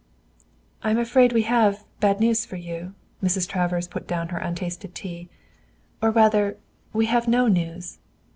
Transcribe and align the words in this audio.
"I'm 0.81 0.97
afraid 0.97 1.31
we 1.31 1.43
have 1.43 1.83
bad 1.99 2.19
news 2.19 2.43
for 2.43 2.55
you." 2.55 2.95
Mrs. 3.23 3.47
Travers 3.47 3.87
put 3.87 4.07
down 4.07 4.29
her 4.29 4.39
untasted 4.39 4.95
tea. 4.95 5.29
"Or 6.01 6.09
rather, 6.09 6.57
we 6.91 7.05
have 7.05 7.27
no 7.27 7.47
news. 7.47 7.99